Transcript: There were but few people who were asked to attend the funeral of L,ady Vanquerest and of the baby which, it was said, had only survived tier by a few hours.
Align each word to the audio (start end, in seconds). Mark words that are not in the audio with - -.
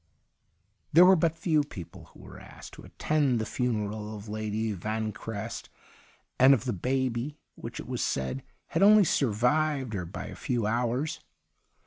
There 0.91 1.05
were 1.05 1.15
but 1.15 1.35
few 1.35 1.63
people 1.63 2.05
who 2.05 2.21
were 2.21 2.39
asked 2.39 2.73
to 2.73 2.81
attend 2.81 3.37
the 3.37 3.45
funeral 3.45 4.17
of 4.17 4.27
L,ady 4.29 4.73
Vanquerest 4.73 5.69
and 6.39 6.55
of 6.55 6.65
the 6.65 6.73
baby 6.73 7.37
which, 7.53 7.79
it 7.79 7.87
was 7.87 8.01
said, 8.03 8.41
had 8.69 8.81
only 8.81 9.03
survived 9.03 9.91
tier 9.91 10.07
by 10.07 10.25
a 10.25 10.35
few 10.35 10.65
hours. 10.65 11.19